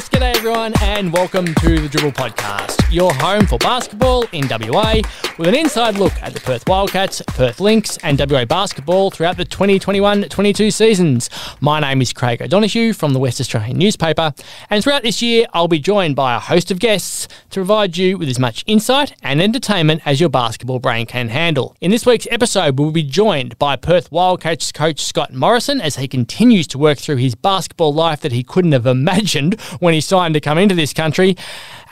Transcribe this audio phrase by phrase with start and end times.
[0.00, 5.00] Yes, g'day everyone, and welcome to the Dribble Podcast, your home for basketball in WA,
[5.38, 9.44] with an inside look at the Perth Wildcats, Perth Lynx, and WA basketball throughout the
[9.44, 11.30] 2021-22 seasons.
[11.60, 14.32] My name is Craig O'Donoghue from the West Australian newspaper,
[14.68, 18.16] and throughout this year, I'll be joined by a host of guests to provide you
[18.16, 21.74] with as much insight and entertainment as your basketball brain can handle.
[21.80, 26.06] In this week's episode, we'll be joined by Perth Wildcats coach Scott Morrison as he
[26.06, 30.19] continues to work through his basketball life that he couldn't have imagined when he signed
[30.28, 31.36] to come into this country.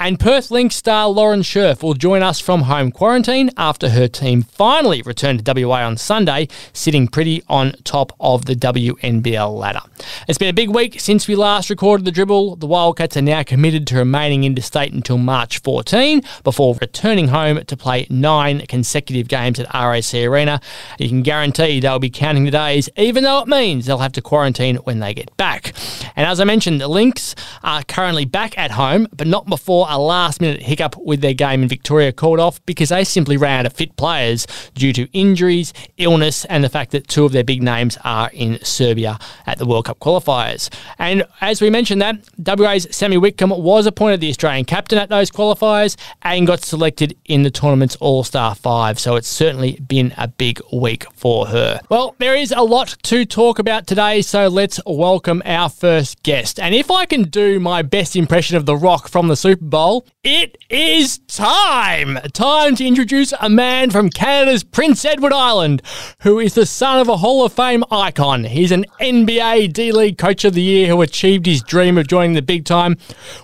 [0.01, 4.43] And Perth Lynx star Lauren Scherf will join us from home quarantine after her team
[4.43, 9.80] finally returned to WA on Sunday, sitting pretty on top of the WNBL ladder.
[10.29, 12.57] It's been a big week since we last recorded the dribble.
[12.57, 17.77] The Wildcats are now committed to remaining interstate until March 14 before returning home to
[17.77, 20.60] play nine consecutive games at RAC Arena.
[21.01, 24.23] You can guarantee they'll be counting the days, even though it means they'll have to
[24.23, 25.73] quarantine when they get back.
[26.15, 29.99] And as I mentioned, the Lynx are currently back at home, but not before a
[29.99, 33.67] last minute hiccup with their game in Victoria called off because they simply ran out
[33.67, 37.63] of fit players due to injuries, illness, and the fact that two of their big
[37.63, 40.69] names are in Serbia at the World Cup qualifiers.
[40.99, 45.31] And as we mentioned that, WA's Sami Whitcomb was appointed the Australian captain at those
[45.31, 50.61] qualifiers and got selected in the tournament's All-Star 5, so it's certainly been a big
[50.73, 51.81] week for her.
[51.89, 56.61] Well, there is a lot to talk about today, so let's welcome our first guest.
[56.61, 59.77] And if I can do my best impression of The Rock from the Super Bowl,
[60.24, 62.18] it is time!
[62.32, 65.82] Time to introduce a man from Canada's Prince Edward Island
[66.22, 68.43] who is the son of a Hall of Fame icon.
[68.43, 72.32] He's an NBA D League Coach of the Year who achieved his dream of joining
[72.32, 72.97] the big time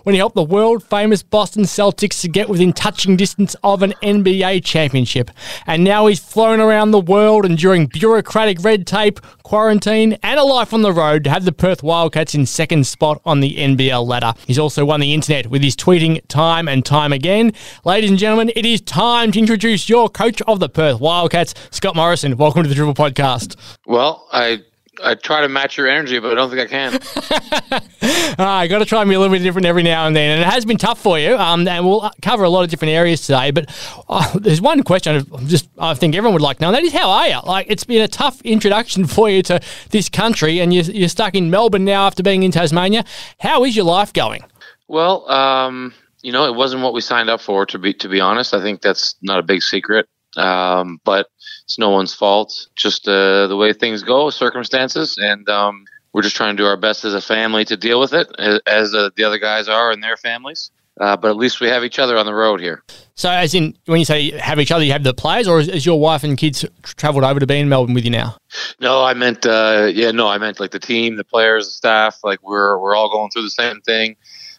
[0.03, 3.93] when he helped the world famous Boston Celtics to get within touching distance of an
[4.03, 5.31] NBA championship.
[5.69, 10.73] And now he's flown around the world enduring bureaucratic red tape, quarantine, and a life
[10.75, 14.33] on the road to have the Perth Wildcats in second spot on the NBL ladder.
[14.47, 17.53] He's also won the internet with his tweeting time and time again.
[17.85, 21.95] Ladies and gentlemen, it is time to introduce your coach of the Perth Wildcats, Scott
[21.95, 22.37] Morrison.
[22.37, 23.57] Welcome to the Dribble Podcast.
[23.87, 24.63] Well, I
[25.03, 28.37] I try to match your energy, but I don't think I can.
[28.39, 30.43] I got to try and be a little bit different every now and then, and
[30.43, 31.37] it has been tough for you.
[31.37, 33.51] Um, and we'll cover a lot of different areas today.
[33.51, 33.75] But
[34.09, 36.83] uh, there's one question I just I think everyone would like to know, and that
[36.83, 37.41] is how are you?
[37.45, 39.61] Like it's been a tough introduction for you to
[39.91, 43.05] this country, and you're, you're stuck in Melbourne now after being in Tasmania.
[43.41, 44.45] How is your life going?
[44.89, 47.67] well, um, you know, it wasn't what we signed up for.
[47.67, 50.09] To be to be honest, I think that's not a big secret.
[50.37, 51.29] Um, but
[51.65, 52.69] it's no one's fault.
[52.77, 56.77] Just uh, the way things go, circumstances, and um, we're just trying to do our
[56.77, 59.91] best as a family to deal with it, as, as uh, the other guys are
[59.91, 60.71] and their families.
[61.01, 62.85] Uh, but at least we have each other on the road here.
[63.17, 65.85] So, as in when you say have each other, you have the players, or has
[65.85, 68.37] your wife and kids travelled over to be in Melbourne with you now?
[68.79, 72.19] No, I meant uh, yeah, no, I meant like the team, the players, the staff.
[72.23, 74.15] Like we're we're all going through the same thing.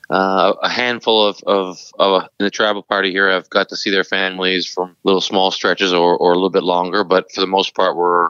[0.09, 3.89] Uh, a handful of, of, of in the travel party here have got to see
[3.89, 7.47] their families from little small stretches or, or a little bit longer, but for the
[7.47, 8.29] most part, we're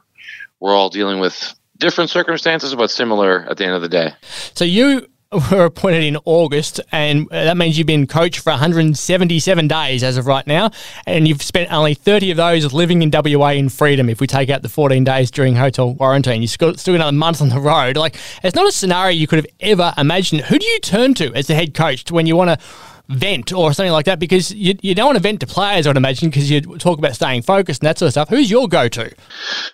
[0.59, 4.13] we're all dealing with different circumstances, but similar at the end of the day.
[4.53, 5.07] So you
[5.51, 10.27] were appointed in August, and that means you've been coach for 177 days as of
[10.27, 10.71] right now,
[11.05, 14.09] and you've spent only 30 of those living in WA in freedom.
[14.09, 17.41] If we take out the 14 days during hotel quarantine, you've still still another month
[17.41, 17.97] on the road.
[17.97, 20.41] Like it's not a scenario you could have ever imagined.
[20.43, 22.65] Who do you turn to as the head coach when you want to?
[23.07, 25.95] Vent or something like that because you, you don't want to vent to players, I'd
[25.95, 28.29] imagine, because you talk about staying focused and that sort of stuff.
[28.29, 29.13] Who's your go to?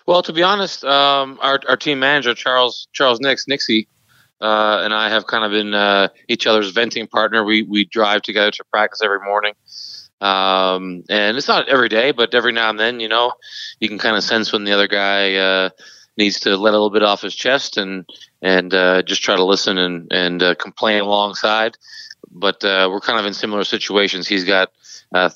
[0.04, 3.88] Well, to be honest, um, our, our team manager Charles Charles Nix Nixie
[4.42, 7.44] uh, and I have kind of been uh, each other's venting partner.
[7.44, 9.54] We we drive together to practice every morning,
[10.20, 13.32] um, and it's not every day, but every now and then, you know,
[13.78, 15.70] you can kind of sense when the other guy uh,
[16.16, 18.04] needs to let a little bit off his chest and
[18.42, 21.78] and uh, just try to listen and and uh, complain alongside.
[22.28, 24.26] But uh, we're kind of in similar situations.
[24.26, 24.72] He's got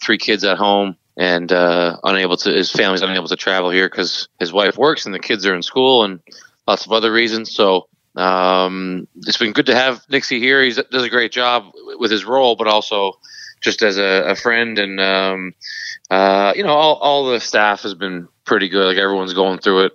[0.02, 4.52] three kids at home and unable to his family's unable to travel here because his
[4.52, 6.18] wife works and the kids are in school and
[6.66, 7.54] lots of other reasons.
[7.54, 10.62] So um, it's been good to have Nixie here.
[10.62, 13.12] He does a great job with his role, but also
[13.60, 15.54] just as a, a friend and um,
[16.10, 18.86] uh, you know all, all the staff has been pretty good.
[18.86, 19.92] Like everyone's going through it.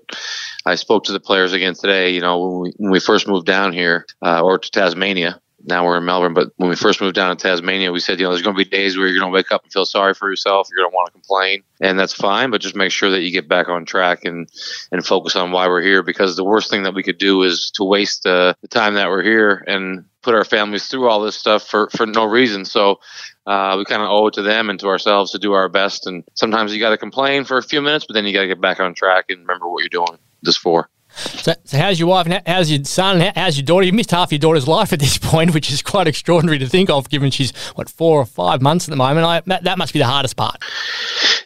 [0.65, 2.11] I spoke to the players again today.
[2.11, 5.41] You know when we, when we first moved down here uh, or to Tasmania.
[5.65, 8.25] Now we're in Melbourne, but when we first moved down to Tasmania, we said, you
[8.25, 10.13] know, there's going to be days where you're going to wake up and feel sorry
[10.13, 10.67] for yourself.
[10.69, 12.51] You're going to want to complain, and that's fine.
[12.51, 14.49] But just make sure that you get back on track and
[14.91, 16.03] and focus on why we're here.
[16.03, 19.09] Because the worst thing that we could do is to waste uh, the time that
[19.09, 22.65] we're here and put our families through all this stuff for for no reason.
[22.65, 22.99] So
[23.45, 26.07] uh, we kind of owe it to them and to ourselves to do our best.
[26.07, 28.47] And sometimes you got to complain for a few minutes, but then you got to
[28.47, 30.89] get back on track and remember what you're doing this for.
[31.15, 32.25] So, so how's your wife?
[32.25, 33.19] And how's your son?
[33.35, 33.85] How's your daughter?
[33.85, 36.89] You missed half your daughter's life at this point, which is quite extraordinary to think
[36.89, 39.25] of, given she's what four or five months at the moment.
[39.25, 40.63] I, that, that must be the hardest part.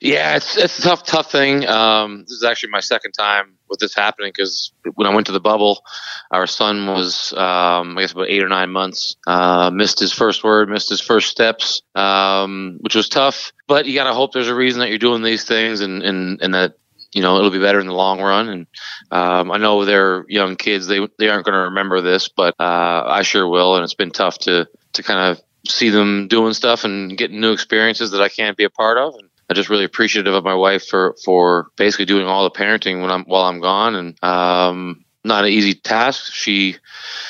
[0.02, 1.66] Yeah, it's it's a tough, tough thing.
[1.68, 5.32] Um, this is actually my second time with this happening because when I went to
[5.32, 5.84] the bubble,
[6.32, 9.16] our son was, um, I guess, about eight or nine months.
[9.26, 13.52] Uh, missed his first word, missed his first steps, um, which was tough.
[13.68, 16.40] But you got to hope there's a reason that you're doing these things and, and,
[16.42, 16.76] and that
[17.16, 18.50] you know it'll be better in the long run.
[18.50, 18.68] And
[19.10, 23.04] um, I know they're young kids; they they aren't going to remember this, but uh,
[23.08, 23.76] I sure will.
[23.76, 27.54] And it's been tough to to kind of see them doing stuff and getting new
[27.54, 29.16] experiences that I can't be a part of.
[29.16, 33.02] And I'm just really appreciative of my wife for for basically doing all the parenting
[33.02, 33.96] when I'm while I'm gone.
[33.96, 36.34] And um, not an easy task.
[36.34, 36.76] She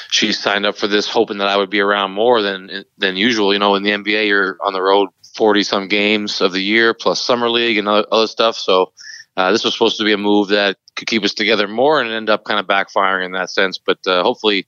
[0.09, 3.53] she signed up for this hoping that I would be around more than than usual.
[3.53, 6.95] You know, in the NBA, you're on the road 40 some games of the year
[6.95, 8.55] plus summer league and other, other stuff.
[8.55, 8.93] So
[9.37, 12.11] uh, this was supposed to be a move that could keep us together more and
[12.11, 13.77] end up kind of backfiring in that sense.
[13.77, 14.67] But uh, hopefully,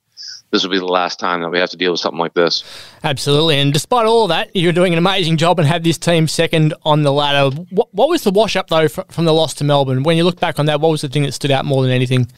[0.50, 2.64] this will be the last time that we have to deal with something like this.
[3.04, 3.58] Absolutely.
[3.58, 6.74] And despite all of that, you're doing an amazing job and have this team second
[6.84, 7.54] on the ladder.
[7.70, 10.02] What, what was the wash up, though, from the loss to Melbourne?
[10.02, 11.92] When you look back on that, what was the thing that stood out more than
[11.92, 12.28] anything?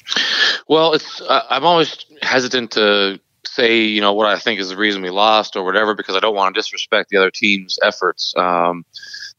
[0.68, 4.76] Well, it's uh, I'm always hesitant to say, you know, what I think is the
[4.76, 8.34] reason we lost or whatever, because I don't want to disrespect the other team's efforts.
[8.36, 8.84] Um,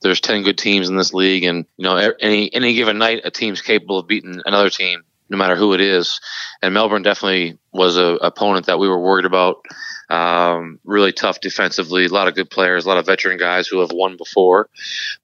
[0.02, 3.32] there's 10 good teams in this league and you know any any given night a
[3.32, 6.20] team's capable of beating another team no matter who it is.
[6.62, 9.64] And melbourne definitely was a opponent that we were worried about.
[10.10, 13.80] Um, really tough defensively a lot of good players a lot of veteran guys who
[13.80, 14.70] have won before.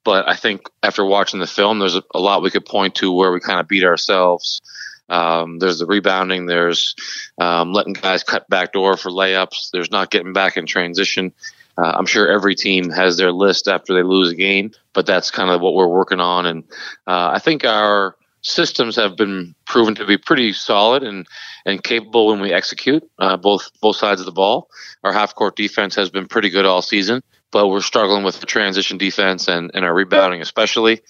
[0.04, 3.12] But i think after watching the film there's a, a lot we could point to
[3.12, 4.62] where we kind of beat ourselves
[5.10, 6.46] um, there's the rebounding.
[6.46, 6.96] There's
[7.38, 9.72] um, letting guys cut back door for layups.
[9.72, 11.34] There's not getting back in transition.
[11.78, 15.30] Uh, I'm sure every team has their list after they lose a game, but that's
[15.30, 16.46] kind of what we're working on.
[16.46, 16.64] And
[17.06, 21.28] uh, I think our systems have been proven to be pretty solid and,
[21.66, 24.70] and capable when we execute uh, both both sides of the ball.
[25.04, 27.22] Our half court defense has been pretty good all season,
[27.52, 31.02] but we're struggling with the transition defense and, and our rebounding especially.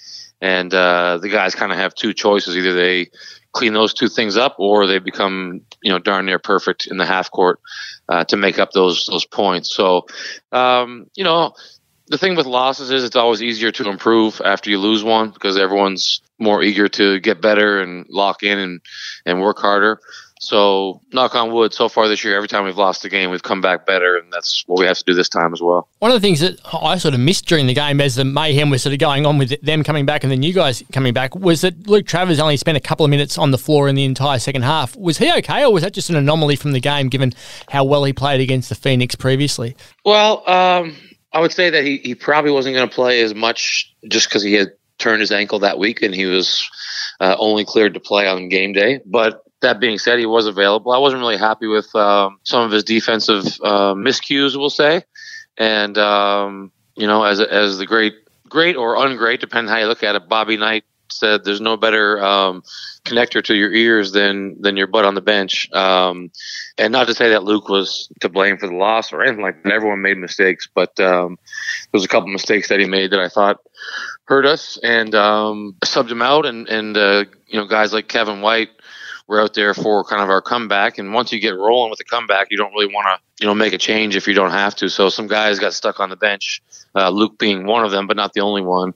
[0.41, 3.09] And uh, the guys kind of have two choices: either they
[3.57, 7.05] clean those two things up, or they become you know darn near perfect in the
[7.05, 7.59] half court
[8.09, 9.73] uh, to make up those those points.
[9.75, 10.05] So
[10.51, 11.53] um, you know
[12.07, 15.57] the thing with losses is it's always easier to improve after you lose one because
[15.57, 18.81] everyone's more eager to get better and lock in and
[19.25, 19.99] and work harder.
[20.39, 23.43] So, knock on wood, so far this year, every time we've lost a game, we've
[23.43, 25.89] come back better, and that's what we have to do this time as well.
[25.99, 28.69] One of the things that I sort of missed during the game as the mayhem
[28.69, 31.35] was sort of going on with them coming back and then you guys coming back
[31.35, 34.03] was that Luke Travers only spent a couple of minutes on the floor in the
[34.03, 34.95] entire second half.
[34.95, 37.33] Was he okay, or was that just an anomaly from the game given
[37.69, 39.75] how well he played against the Phoenix previously?
[40.05, 40.95] Well, um,
[41.33, 44.43] I would say that he, he probably wasn't going to play as much just because
[44.43, 46.67] he had turned his ankle that week and he was
[47.19, 48.99] uh, only cleared to play on game day.
[49.05, 50.91] But that being said, he was available.
[50.91, 55.03] I wasn't really happy with um, some of his defensive uh, miscues, we'll say,
[55.57, 58.15] and um, you know, as as the great,
[58.47, 62.23] great or ungreat, depending how you look at it, Bobby Knight said, "There's no better
[62.23, 62.63] um,
[63.05, 66.31] connector to your ears than than your butt on the bench." Um,
[66.77, 69.63] and not to say that Luke was to blame for the loss or anything like
[69.63, 69.73] that.
[69.73, 71.37] Everyone made mistakes, but um,
[71.91, 73.61] there was a couple mistakes that he made that I thought
[74.25, 78.41] hurt us, and um, subbed him out, and and uh, you know, guys like Kevin
[78.41, 78.69] White
[79.27, 80.97] we're out there for kind of our comeback.
[80.97, 83.53] And once you get rolling with the comeback, you don't really want to, you know,
[83.53, 84.89] make a change if you don't have to.
[84.89, 86.61] So some guys got stuck on the bench,
[86.95, 88.93] uh, Luke being one of them, but not the only one.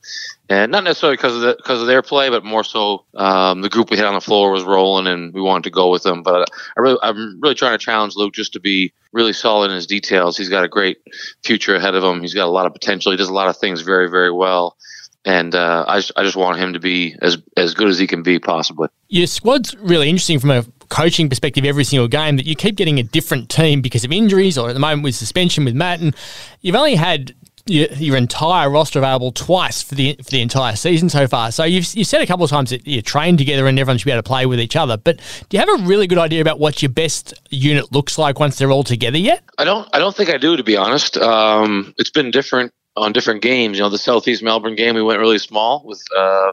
[0.48, 3.70] And not necessarily because of the, because of their play, but more so um, the
[3.70, 6.24] group we had on the floor was rolling, and we wanted to go with them.
[6.24, 9.76] But I really, I'm really trying to challenge Luke just to be really solid in
[9.76, 10.38] his details.
[10.38, 10.98] He's got a great
[11.44, 12.22] future ahead of him.
[12.22, 13.12] He's got a lot of potential.
[13.12, 14.78] He does a lot of things very, very well
[15.26, 18.08] and uh, I, just, I just want him to be as as good as he
[18.08, 18.90] can be possibly.
[19.10, 23.00] Your squad's really interesting from a coaching perspective every single game that you keep getting
[23.00, 26.14] a different team because of injuries or at the moment with suspension with Matt and
[26.60, 27.34] you've only had
[27.66, 31.52] your, your, entire roster available twice for the for the entire season so far.
[31.52, 34.06] So you've you said a couple of times that you train together and everyone should
[34.06, 34.98] be able to play with each other.
[34.98, 35.18] But
[35.50, 38.58] do you have a really good idea about what your best unit looks like once
[38.58, 39.44] they're all together yet?
[39.58, 39.88] I don't.
[39.94, 41.18] I don't think I do, to be honest.
[41.18, 43.78] Um, it's been different on different games.
[43.78, 46.52] You know, the Southeast Melbourne game, we went really small with uh,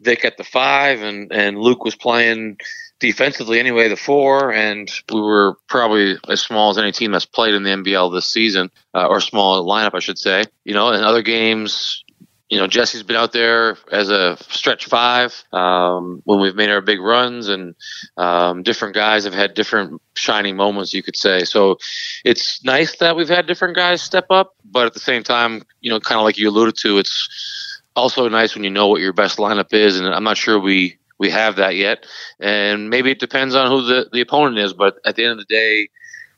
[0.00, 2.58] Vic at the five, and and Luke was playing
[3.00, 7.54] defensively anyway, the four, and we were probably as small as any team that's played
[7.54, 10.44] in the NBL this season, uh, or small lineup, I should say.
[10.64, 12.04] You know, in other games,
[12.52, 16.82] you know, Jesse's been out there as a stretch five um, when we've made our
[16.82, 17.74] big runs, and
[18.18, 21.44] um, different guys have had different shining moments, you could say.
[21.44, 21.78] So
[22.26, 25.88] it's nice that we've had different guys step up, but at the same time, you
[25.88, 29.14] know, kind of like you alluded to, it's also nice when you know what your
[29.14, 32.04] best lineup is, and I'm not sure we we have that yet,
[32.38, 34.74] and maybe it depends on who the the opponent is.
[34.74, 35.88] But at the end of the day,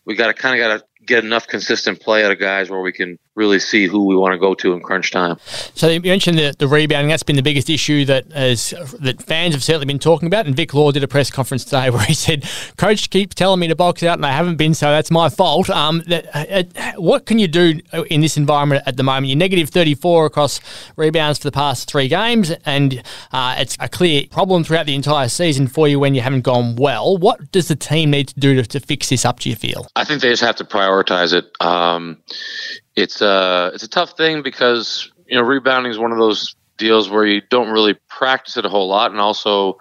[0.04, 2.82] we got to kind of got to get enough consistent play out of guys where
[2.82, 5.36] we can really see who we want to go to in crunch time.
[5.74, 7.08] So you mentioned the, the rebounding.
[7.08, 10.46] That's been the biggest issue that is, that fans have certainly been talking about.
[10.46, 13.68] And Vic Law did a press conference today where he said, "Coach keeps telling me
[13.68, 17.26] to box out, and I haven't been, so that's my fault." Um, that, uh, what
[17.26, 19.26] can you do in this environment at the moment?
[19.26, 20.60] You're negative 34 across
[20.96, 25.28] rebounds for the past three games, and uh, it's a clear problem throughout the entire
[25.28, 27.16] season for you when you haven't gone well.
[27.16, 29.40] What does the team need to do to, to fix this up?
[29.40, 29.88] Do you feel?
[29.96, 31.50] I think they just have to prioritize it.
[31.60, 32.18] Um,
[32.96, 36.54] it's a uh, it's a tough thing because you know rebounding is one of those
[36.76, 39.78] deals where you don't really practice it a whole lot, and also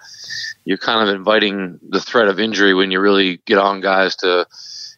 [0.65, 4.47] you're kind of inviting the threat of injury when you really get on guys to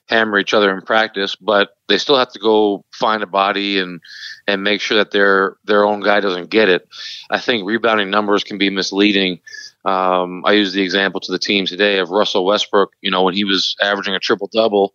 [0.08, 1.36] hammer each other in practice.
[1.36, 4.00] But they still have to go find a body and
[4.48, 6.88] and make sure that their their own guy doesn't get it.
[7.30, 9.40] I think rebounding numbers can be misleading.
[9.84, 12.94] Um, I use the example to the team today of Russell Westbrook.
[13.02, 14.94] You know, when he was averaging a triple double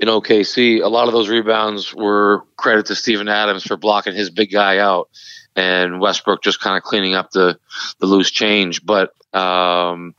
[0.00, 4.30] in OKC, a lot of those rebounds were credit to Steven Adams for blocking his
[4.30, 5.08] big guy out,
[5.54, 7.58] and Westbrook just kind of cleaning up the
[8.00, 8.84] the loose change.
[8.84, 10.14] But um,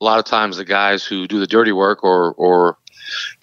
[0.00, 2.78] a lot of times, the guys who do the dirty work or or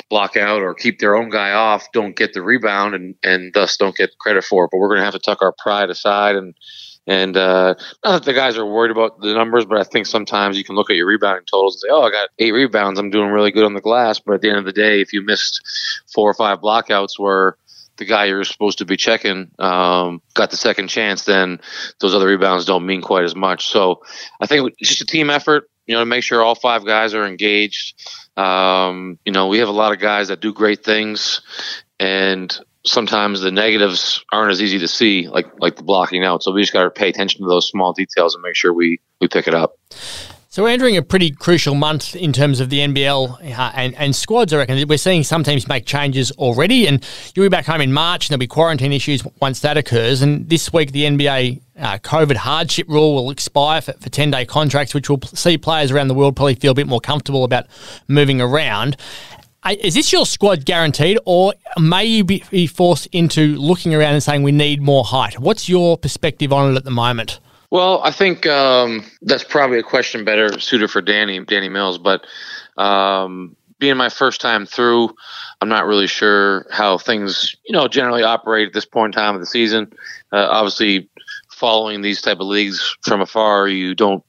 [0.09, 3.77] block out or keep their own guy off don't get the rebound and and thus
[3.77, 4.69] don't get credit for it.
[4.71, 6.53] But we're going to have to tuck our pride aside and
[7.07, 10.57] and uh, not that the guys are worried about the numbers, but I think sometimes
[10.57, 12.99] you can look at your rebounding totals and say, "Oh, I got eight rebounds.
[12.99, 15.11] I'm doing really good on the glass." But at the end of the day, if
[15.11, 15.61] you missed
[16.13, 17.57] four or five blockouts where
[17.97, 21.59] the guy you're supposed to be checking um, got the second chance, then
[21.99, 23.67] those other rebounds don't mean quite as much.
[23.67, 24.01] So
[24.39, 25.69] I think it's just a team effort.
[25.87, 27.99] You know, to make sure all five guys are engaged.
[28.37, 31.41] Um, you know, we have a lot of guys that do great things,
[31.99, 36.43] and sometimes the negatives aren't as easy to see, like like the blocking out.
[36.43, 38.99] So we just got to pay attention to those small details and make sure we
[39.19, 39.75] we pick it up.
[40.53, 44.13] So we're entering a pretty crucial month in terms of the NBL uh, and, and
[44.13, 44.51] squads.
[44.51, 47.93] I reckon we're seeing some teams make changes already, and you'll be back home in
[47.93, 50.21] March, and there'll be quarantine issues once that occurs.
[50.21, 54.43] And this week, the NBA uh, COVID hardship rule will expire for, for 10 day
[54.43, 57.67] contracts, which will see players around the world probably feel a bit more comfortable about
[58.09, 58.97] moving around.
[59.69, 64.41] Is this your squad guaranteed, or may you be forced into looking around and saying
[64.41, 65.39] we need more height?
[65.39, 67.39] What's your perspective on it at the moment?
[67.69, 71.99] Well, I think um, that's probably a question better suited for Danny Danny Mills.
[71.99, 72.25] But
[72.77, 75.15] um, being my first time through,
[75.61, 79.35] I'm not really sure how things you know generally operate at this point in time
[79.35, 79.93] of the season.
[80.31, 81.07] Uh, obviously,
[81.49, 84.23] following these type of leagues from afar, you don't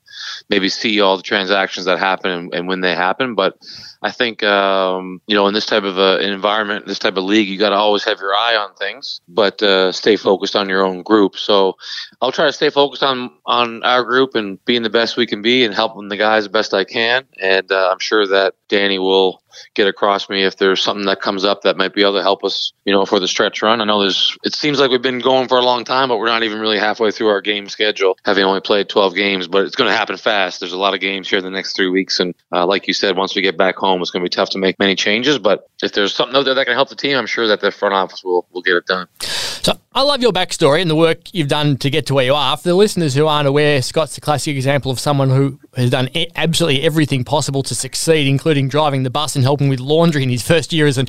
[0.49, 3.57] maybe see all the transactions that happen and, and when they happen, but
[4.03, 7.49] I think um, you know in this type of uh, environment, this type of league,
[7.49, 10.85] you got to always have your eye on things, but uh, stay focused on your
[10.85, 11.37] own group.
[11.37, 11.77] So
[12.21, 15.41] I'll try to stay focused on on our group and being the best we can
[15.41, 17.25] be and helping the guys the best I can.
[17.41, 19.43] And uh, I'm sure that Danny will
[19.75, 22.45] get across me if there's something that comes up that might be able to help
[22.45, 23.81] us, you know, for the stretch run.
[23.81, 26.27] I know there's, it seems like we've been going for a long time, but we're
[26.27, 29.77] not even really halfway through our game schedule, having only played 12 games, but it's
[29.77, 30.61] going to happen fast.
[30.61, 32.21] There's a lot of games here in the next three weeks.
[32.21, 34.51] And uh, like you said, once we get back home, it's going to be tough
[34.51, 35.39] to make many changes.
[35.39, 37.71] But if there's something out there that can help the team, I'm sure that the
[37.71, 39.09] front office will, will get it done.
[39.21, 42.35] So I love your backstory and the work you've done to get to where you
[42.35, 42.57] are.
[42.57, 46.09] For the listeners who aren't aware, Scott's a classic example of someone who has done
[46.35, 50.47] absolutely everything possible to succeed, including driving the bus and helping with laundry in his
[50.47, 51.07] first year as an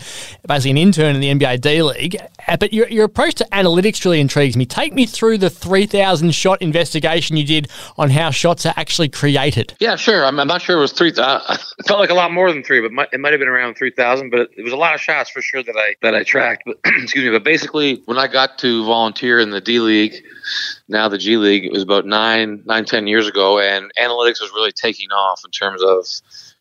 [0.47, 2.17] basically an intern in the NBA D League.
[2.47, 4.65] Uh, but your, your approach to analytics really intrigues me.
[4.65, 9.75] Take me through the 3,000 shot investigation you did on how shots are actually created.
[9.79, 10.25] Yeah, sure.
[10.25, 11.13] I'm, I'm not sure it was three.
[11.15, 13.75] Uh, it felt like a lot more than three, but it might have been around
[13.75, 14.29] 3,000.
[14.29, 16.63] But it, it was a lot of shots for sure that I that I tracked.
[16.65, 17.31] But excuse me.
[17.31, 20.23] But basically, when I got to volunteer in the D League,
[20.87, 24.51] now the G League, it was about nine, nine, ten years ago, and analytics was
[24.53, 26.05] really taking off in terms of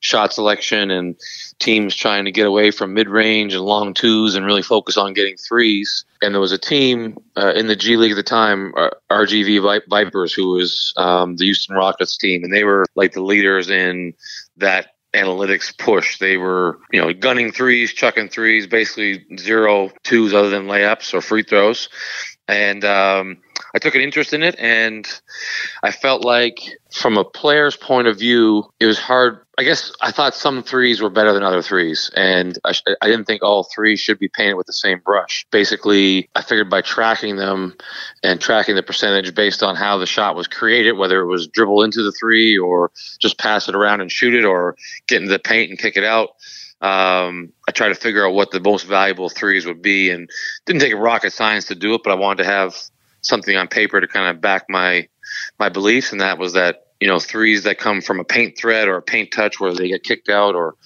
[0.01, 1.17] shot selection and
[1.63, 5.15] teams trying to get away from mid range and long twos and really focus on
[5.15, 6.05] getting threes.
[6.21, 9.83] And there was a team uh, in the G League at the time, uh, RGV
[9.89, 14.15] Vipers, who was um, the Houston Rockets team, and they were like the leaders in
[14.57, 16.19] that analytics push.
[16.19, 21.21] They were, you know, gunning threes, chucking threes, basically zero twos other than layups or
[21.21, 21.89] free throws.
[22.49, 23.39] And um,
[23.75, 25.09] I took an interest in it, and
[25.83, 26.61] I felt like,
[26.93, 29.47] from a player's point of view, it was hard.
[29.59, 33.07] I guess I thought some threes were better than other threes, and I, sh- I
[33.07, 35.47] didn't think all threes should be painted with the same brush.
[35.51, 37.75] Basically, I figured by tracking them
[38.23, 41.83] and tracking the percentage based on how the shot was created, whether it was dribble
[41.83, 44.77] into the three or just pass it around and shoot it, or
[45.07, 46.31] get into the paint and kick it out.
[46.83, 50.29] Um, I tried to figure out what the most valuable threes would be, and
[50.67, 52.77] didn't take a rocket science to do it, but I wanted to have
[53.23, 55.09] something on paper to kind of back my
[55.59, 58.89] my beliefs, and that was that you know threes that come from a paint thread
[58.89, 60.77] or a paint touch where they get kicked out or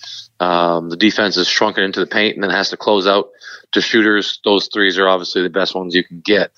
[0.41, 3.31] um, the defense is shrunken into the paint and then has to close out
[3.73, 4.41] to shooters.
[4.45, 6.53] Those threes are obviously the best ones you can get.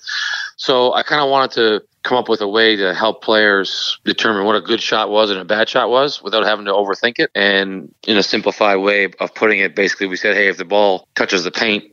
[0.59, 4.45] So I kind of wanted to come up with a way to help players determine
[4.45, 7.31] what a good shot was and a bad shot was without having to overthink it.
[7.33, 11.07] And in a simplified way of putting it, basically, we said, hey, if the ball
[11.15, 11.85] touches the paint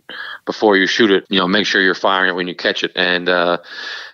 [0.47, 2.91] before you shoot it, you know, make sure you're firing it when you catch it.
[2.97, 3.59] And uh,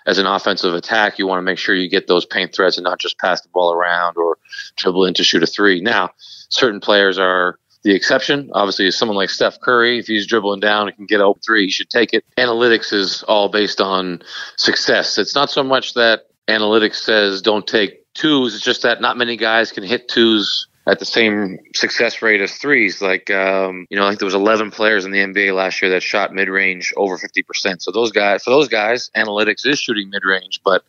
[0.05, 2.85] as an offensive attack, you want to make sure you get those paint threats and
[2.85, 4.37] not just pass the ball around or
[4.77, 5.81] dribble in to shoot a three.
[5.81, 6.11] Now,
[6.51, 8.51] certain players are the exception.
[8.53, 9.99] Obviously, is someone like Steph Curry.
[9.99, 12.25] If he's dribbling down and can get a open three, he should take it.
[12.39, 14.23] Analytics is all based on
[14.57, 15.19] success.
[15.19, 18.55] It's not so much that analytics says don't take twos.
[18.55, 22.57] It's just that not many guys can hit twos at the same success rate as
[22.57, 23.01] threes.
[23.01, 25.91] Like, um, you know, I think there was 11 players in the NBA last year
[25.93, 27.83] that shot mid range over 50%.
[27.83, 30.83] So those guys, for those guys, analytics is shooting mid range, but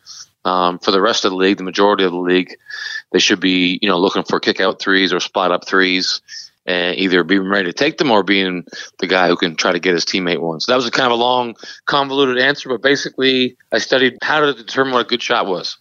[0.44, 2.54] um, for the rest of the league, the majority of the league,
[3.12, 6.20] they should be, you know, looking for kick out threes or spot up threes
[6.66, 8.64] and either being ready to take them or being
[8.98, 10.60] the guy who can try to get his teammate one.
[10.60, 11.54] So that was a kind of a long,
[11.86, 15.76] convoluted answer, but basically, I studied how to determine what a good shot was.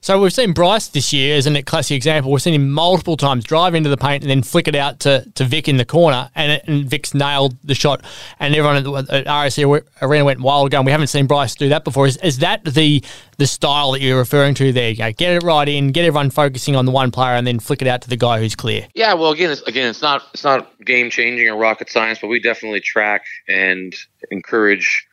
[0.00, 2.30] So we've seen Bryce this year as a classic example.
[2.30, 5.28] We've seen him multiple times drive into the paint and then flick it out to,
[5.34, 8.04] to Vic in the corner, and, it, and Vic's nailed the shot,
[8.38, 10.84] and everyone at, the, at RAC Arena went wild going.
[10.84, 12.06] We haven't seen Bryce do that before.
[12.06, 13.02] Is, is that the
[13.38, 14.90] the style that you're referring to there?
[14.90, 17.60] You know, get it right in, get everyone focusing on the one player, and then
[17.60, 18.88] flick it out to the guy who's clear.
[18.94, 22.28] Yeah, well, again, it's, again, it's not it's not game changing or rocket science, but
[22.28, 23.94] we definitely track and
[24.30, 25.06] encourage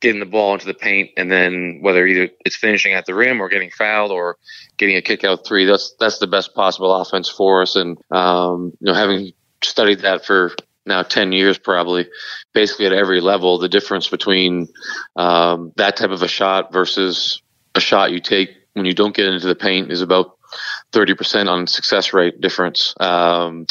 [0.00, 3.40] getting the ball into the paint, and then whether either it's finishing at the rim
[3.40, 4.36] or getting fouled or
[4.76, 5.64] getting a kick out three.
[5.64, 9.32] That's that's the best possible offense for us, and um, you know, having
[9.62, 10.52] studied that for
[10.86, 12.08] now 10 years probably
[12.54, 14.68] basically at every level the difference between
[15.16, 17.42] um, that type of a shot versus
[17.74, 20.38] a shot you take when you don't get into the paint is about
[20.92, 22.94] 30% on success rate difference.
[22.98, 23.66] Um,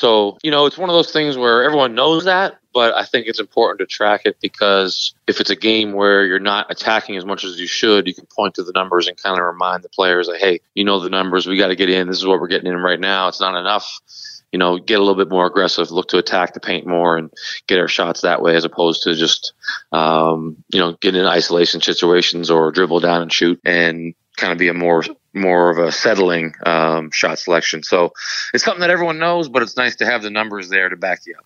[0.00, 3.26] so, you know, it's one of those things where everyone knows that, but I think
[3.26, 7.26] it's important to track it because if it's a game where you're not attacking as
[7.26, 9.90] much as you should, you can point to the numbers and kind of remind the
[9.90, 12.06] players that, hey, you know the numbers, we got to get in.
[12.08, 13.28] This is what we're getting in right now.
[13.28, 14.00] It's not enough.
[14.52, 17.30] You know, get a little bit more aggressive, look to attack the paint more, and
[17.66, 19.52] get our shots that way, as opposed to just,
[19.92, 24.58] um, you know, get in isolation situations or dribble down and shoot and kind of
[24.58, 27.82] be a more more of a settling um, shot selection.
[27.82, 28.12] So
[28.52, 31.20] it's something that everyone knows, but it's nice to have the numbers there to back
[31.26, 31.44] you up.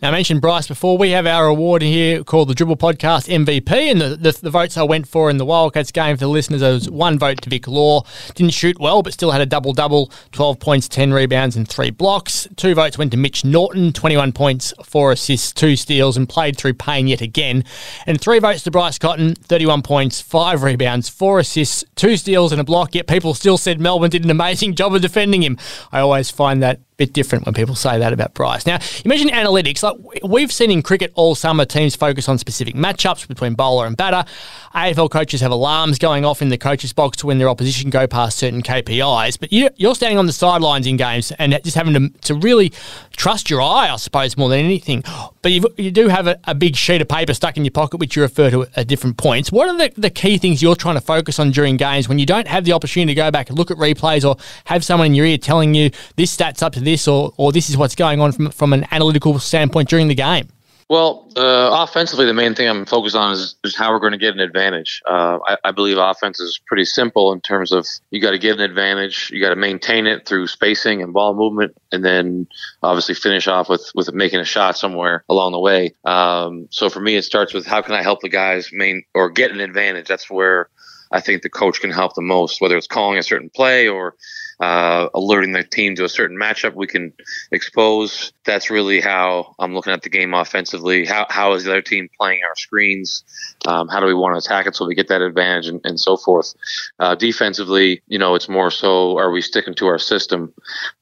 [0.00, 0.98] Now, I mentioned Bryce before.
[0.98, 4.76] We have our award here called the Dribble Podcast MVP, and the, the, the, votes
[4.76, 7.68] I went for in the Wildcats game for the listeners was one vote to Vic
[7.68, 8.02] Law.
[8.34, 11.90] Didn't shoot well, but still had a double double 12 points, 10 rebounds, and three
[11.90, 12.48] blocks.
[12.56, 16.74] Two votes went to Mitch Norton 21 points, four assists, two steals, and played through
[16.74, 17.64] pain yet again.
[18.06, 22.60] And three votes to Bryce Cotton 31 points, five rebounds, four assists, two steals, and
[22.60, 22.94] a block.
[22.94, 25.58] Yet people still said Melbourne did an amazing job of defending him.
[25.92, 28.66] I always find that bit different when people say that about Bryce.
[28.66, 29.82] Now, you mentioned analytics.
[29.82, 33.96] Like we've seen in cricket all summer, teams focus on specific matchups between bowler and
[33.96, 34.28] batter.
[34.74, 38.38] AFL coaches have alarms going off in the coaches box when their opposition go past
[38.38, 39.40] certain KPIs.
[39.40, 42.72] But you, are standing on the sidelines in games and just having to, to really
[43.16, 45.02] trust your eye, I suppose, more than anything.
[45.42, 48.14] But you do have a, a, big sheet of paper stuck in your pocket, which
[48.14, 49.50] you refer to at different points.
[49.50, 52.26] What are the, the key things you're trying to focus on during games when you
[52.26, 54.36] don't have the opportunity to go back and look at replays or
[54.66, 57.68] have someone in your ear telling you this stats up to this or, or this
[57.68, 60.48] is what's going on from, from an analytical standpoint during the game?
[60.90, 64.18] Well, uh, offensively, the main thing I'm focused on is, is how we're going to
[64.18, 65.00] get an advantage.
[65.08, 68.56] Uh, I, I, believe offense is pretty simple in terms of you got to get
[68.56, 72.48] an advantage, you got to maintain it through spacing and ball movement, and then
[72.82, 75.94] obviously finish off with with making a shot somewhere along the way.
[76.06, 79.30] Um, so for me, it starts with how can I help the guys main or
[79.30, 80.08] get an advantage.
[80.08, 80.70] That's where
[81.12, 84.16] I think the coach can help the most, whether it's calling a certain play or
[84.60, 87.12] uh, alerting the team to a certain matchup we can
[87.50, 88.32] expose.
[88.44, 91.06] That's really how I'm looking at the game offensively.
[91.06, 93.24] How, how is the other team playing our screens?
[93.66, 95.98] Um, how do we want to attack it so we get that advantage and, and
[95.98, 96.54] so forth?
[96.98, 100.52] Uh, defensively, you know, it's more so are we sticking to our system?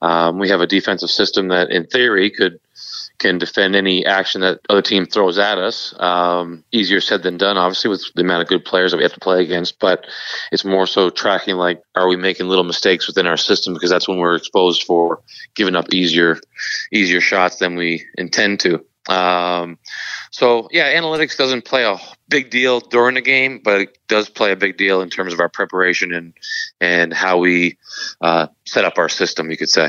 [0.02, 2.60] Um, we have a defensive system that, in theory, could
[3.18, 5.94] can defend any action that other team throws at us.
[5.98, 9.12] Um, easier said than done, obviously, with the amount of good players that we have
[9.12, 9.78] to play against.
[9.78, 10.06] But
[10.52, 13.74] it's more so tracking like, are we making little mistakes within our system?
[13.74, 15.20] Because that's when we're exposed for
[15.54, 16.40] giving up easier,
[16.92, 18.84] easier shots than we intend to.
[19.08, 19.78] Um,
[20.30, 21.96] so yeah, analytics doesn't play a
[22.28, 25.40] big deal during the game, but it does play a big deal in terms of
[25.40, 26.34] our preparation and
[26.80, 27.78] and how we
[28.20, 29.50] uh, set up our system.
[29.50, 29.88] You could say.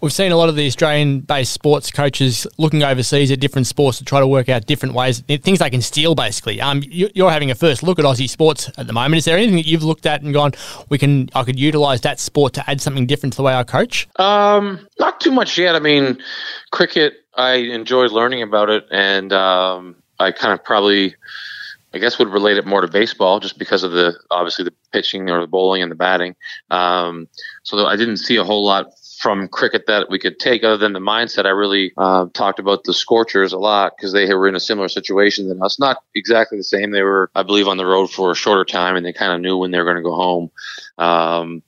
[0.00, 4.04] We've seen a lot of the Australian-based sports coaches looking overseas at different sports to
[4.04, 6.14] try to work out different ways, things they can steal.
[6.14, 9.18] Basically, um, you're having a first look at Aussie sports at the moment.
[9.18, 10.52] Is there anything that you've looked at and gone,
[10.88, 13.64] we can, I could utilise that sport to add something different to the way I
[13.64, 14.08] coach?
[14.16, 15.74] Um, not too much yet.
[15.74, 16.22] I mean,
[16.70, 21.14] cricket, I enjoyed learning about it, and um, I kind of probably
[21.92, 25.28] I guess would relate it more to baseball just because of the obviously the pitching
[25.28, 26.36] or the bowling and the batting.
[26.70, 27.28] Um,
[27.64, 30.94] so I didn't see a whole lot from cricket that we could take other than
[30.94, 31.44] the mindset.
[31.44, 34.88] I really uh, talked about the Scorchers a lot because they were in a similar
[34.88, 35.78] situation than us.
[35.78, 36.90] Not exactly the same.
[36.90, 39.42] They were, I believe, on the road for a shorter time and they kind of
[39.42, 40.50] knew when they were going to go home.
[40.96, 41.62] Um,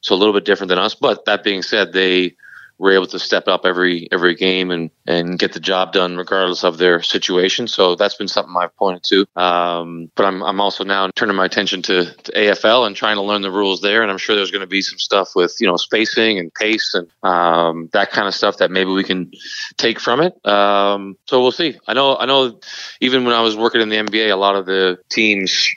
[0.00, 0.94] so a little bit different than us.
[0.94, 2.36] But that being said, they
[2.78, 6.64] were able to step up every every game and and get the job done regardless
[6.64, 7.68] of their situation.
[7.68, 9.40] So that's been something I've pointed to.
[9.40, 13.22] Um, but I'm I'm also now turning my attention to, to, AFL and trying to
[13.22, 14.02] learn the rules there.
[14.02, 16.94] And I'm sure there's going to be some stuff with you know spacing and pace
[16.94, 19.30] and um, that kind of stuff that maybe we can
[19.76, 20.34] take from it.
[20.46, 21.78] Um, so we'll see.
[21.86, 22.58] I know I know
[23.00, 25.68] even when I was working in the NBA, a lot of the teams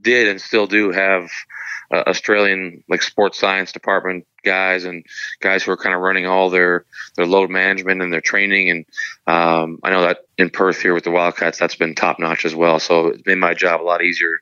[0.00, 1.28] did and still do have
[1.92, 5.04] uh, Australian like sports science department guys and
[5.40, 8.70] guys who are kind of running all their their load management and their training.
[8.70, 8.86] And
[9.26, 12.54] um, I know that in Perth here with the Wildcats, that's been top notch as
[12.54, 12.78] well.
[12.78, 14.40] So it's made my job a lot easier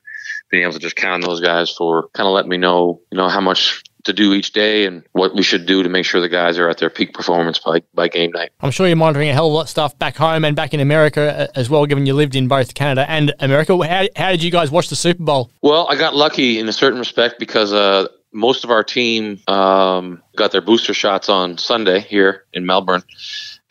[0.49, 3.17] being able to just count on those guys for kind of let me know you
[3.17, 6.21] know how much to do each day and what we should do to make sure
[6.21, 8.51] the guys are at their peak performance by, by game night.
[8.61, 10.73] I'm sure you're monitoring a hell of a lot of stuff back home and back
[10.73, 13.75] in America uh, as well, given you lived in both Canada and America.
[13.85, 15.51] How, how did you guys watch the Super Bowl?
[15.61, 20.21] Well, I got lucky in a certain respect because uh, most of our team um,
[20.35, 23.01] got their booster shots on Sunday here in Melbourne.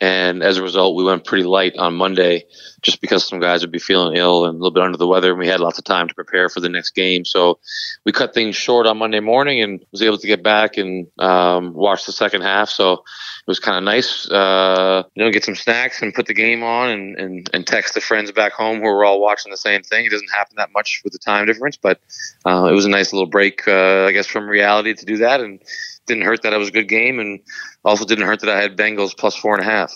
[0.01, 2.45] And as a result, we went pretty light on Monday
[2.81, 5.29] just because some guys would be feeling ill and a little bit under the weather,
[5.29, 7.25] and we had lots of time to prepare for the next game.
[7.25, 7.59] So
[8.05, 11.73] we cut things short on Monday morning and was able to get back and um,
[11.73, 12.69] watch the second half.
[12.69, 13.03] So
[13.47, 16.89] was kind of nice, uh, you know, get some snacks and put the game on
[16.89, 20.05] and, and, and text the friends back home who were all watching the same thing.
[20.05, 21.99] It doesn't happen that much with the time difference, but
[22.45, 25.41] uh, it was a nice little break, uh, I guess, from reality to do that.
[25.41, 25.61] And
[26.05, 27.39] didn't hurt that it was a good game, and
[27.83, 29.93] also didn't hurt that I had Bengals plus four and a half.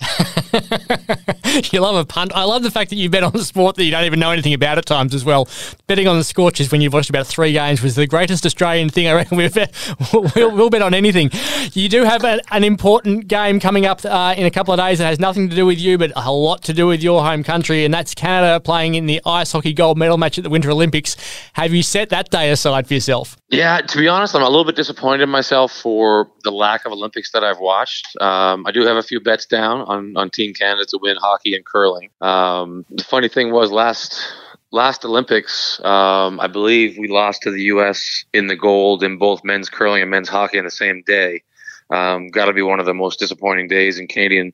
[1.73, 2.31] you love a punt.
[2.35, 4.31] I love the fact that you bet on a sport that you don't even know
[4.31, 5.47] anything about at times as well.
[5.87, 9.07] Betting on the Scorchers when you've watched about three games was the greatest Australian thing
[9.07, 9.55] I reckon we've
[10.13, 11.29] we'll, we'll bet on anything.
[11.73, 14.99] You do have a, an important game coming up uh, in a couple of days
[14.99, 17.43] that has nothing to do with you, but a lot to do with your home
[17.43, 20.69] country, and that's Canada playing in the ice hockey gold medal match at the Winter
[20.69, 21.15] Olympics.
[21.53, 23.37] Have you set that day aside for yourself?
[23.49, 26.91] Yeah, to be honest, I'm a little bit disappointed in myself for the lack of
[26.91, 28.07] Olympics that I've watched.
[28.19, 31.55] Um, I do have a few bets down on, on Team Canada to win hockey
[31.55, 32.09] and curling.
[32.21, 34.33] Um, the funny thing was last
[34.71, 38.25] last Olympics, um, I believe we lost to the U.S.
[38.33, 41.41] in the gold in both men's curling and men's hockey on the same day.
[41.89, 44.53] Um, Got to be one of the most disappointing days in Canadian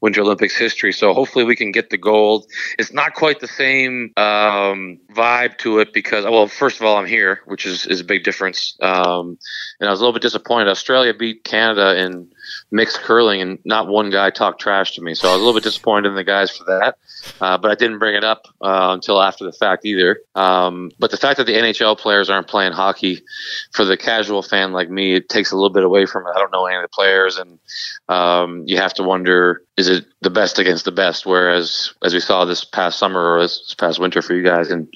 [0.00, 0.92] Winter Olympics history.
[0.92, 2.46] So hopefully we can get the gold.
[2.78, 7.06] It's not quite the same um, vibe to it because, well, first of all, I'm
[7.06, 8.76] here, which is, is a big difference.
[8.80, 9.38] Um,
[9.80, 10.68] and I was a little bit disappointed.
[10.68, 12.28] Australia beat Canada in
[12.70, 15.14] mixed curling, and not one guy talked trash to me.
[15.14, 16.96] So I was a little bit disappointed in the guys for that.
[17.40, 20.20] Uh, but I didn't bring it up uh, until after the fact either.
[20.34, 23.22] Um, but the fact that the NHL players aren't playing hockey
[23.72, 26.30] for the casual fan like me, it takes a little bit away from it.
[26.34, 27.58] I don't know any of the players, and
[28.08, 31.26] um, you have to wonder is it the best against the best?
[31.26, 34.88] Whereas, as we saw this past summer or this past winter for you guys in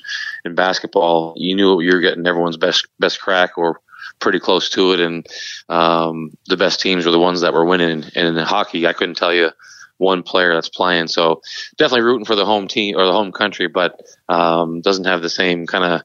[0.44, 3.80] in basketball, you knew you were getting everyone's best best crack or
[4.20, 5.26] pretty close to it, and
[5.68, 8.04] um, the best teams were the ones that were winning.
[8.14, 9.50] And in hockey, I couldn't tell you
[10.00, 11.09] one player that's playing.
[11.09, 11.42] So
[11.76, 15.30] definitely rooting for the home team or the home country, but um, doesn't have the
[15.30, 16.02] same kind of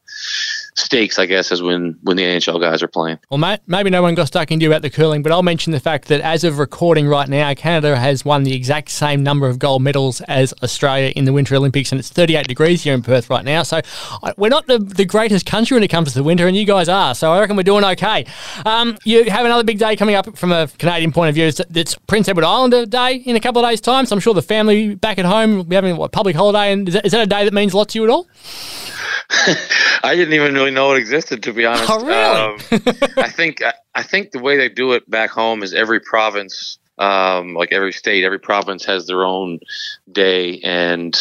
[0.76, 3.18] stakes, I guess, as when when the NHL guys are playing.
[3.30, 5.80] Well, maybe no one got stuck into you about the curling, but I'll mention the
[5.80, 9.58] fact that as of recording right now, Canada has won the exact same number of
[9.58, 13.30] gold medals as Australia in the Winter Olympics, and it's 38 degrees here in Perth
[13.30, 13.64] right now.
[13.64, 13.82] So
[14.38, 16.90] we're not the, the greatest country when it comes to the winter, and you guys
[16.90, 17.16] are.
[17.16, 18.26] So I reckon we're doing okay.
[18.66, 21.46] Um, you have another big day coming up from a Canadian point of view.
[21.46, 24.06] It's, it's Prince Edward Islander Day in a couple of days' time.
[24.06, 26.88] So I'm sure the family back at home will be having what public holiday, and
[26.88, 28.28] is that, is that a day that means a lot to you at all?
[30.04, 31.90] I didn't even really know it existed, to be honest.
[31.90, 32.14] Oh, really?
[32.14, 32.58] um,
[33.18, 33.62] I think
[33.94, 37.94] I think the way they do it back home is every province, um, like every
[37.94, 39.60] state, every province has their own
[40.12, 41.16] day, and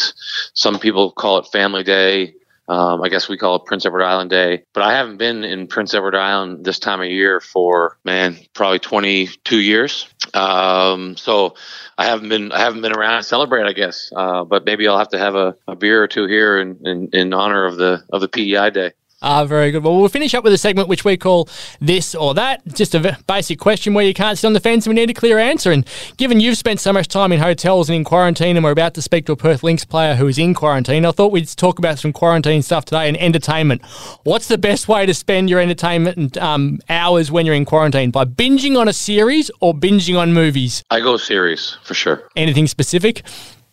[0.55, 2.35] some people call it Family Day.
[2.67, 5.67] Um, I guess we call it Prince Edward Island Day, but I haven't been in
[5.67, 10.09] Prince Edward Island this time of year for man probably 22 years.
[10.33, 11.57] Um, so
[11.99, 14.11] I haven't been I haven't been around to celebrate, I guess.
[14.15, 17.09] Uh, but maybe I'll have to have a, a beer or two here in, in,
[17.13, 18.93] in honor of the of the PEI Day.
[19.27, 19.83] Ah, very good.
[19.83, 21.49] Well, we'll finish up with a segment which we call
[21.81, 22.63] this or that.
[22.75, 25.15] Just a basic question where you can't sit on the fence and we need a
[25.15, 25.73] clear answer.
[25.73, 28.93] And given you've spent so much time in hotels and in quarantine, and we're about
[28.95, 31.79] to speak to a Perth Lynx player who is in quarantine, I thought we'd talk
[31.79, 33.83] about some quarantine stuff today and entertainment.
[34.25, 38.11] What's the best way to spend your entertainment um, hours when you're in quarantine?
[38.11, 40.85] By binging on a series or binging on movies?
[40.91, 42.29] I go series for sure.
[42.37, 43.23] Anything specific?